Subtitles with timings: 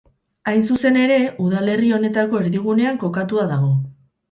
[0.51, 3.73] Hain zuzen ere, udalerri honetako erdigunean kokatua dago.